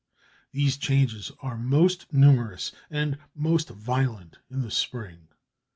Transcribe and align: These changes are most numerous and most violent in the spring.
These 0.51 0.77
changes 0.77 1.31
are 1.41 1.55
most 1.55 2.11
numerous 2.11 2.71
and 2.89 3.19
most 3.35 3.69
violent 3.69 4.39
in 4.49 4.63
the 4.63 4.71
spring. 4.71 5.27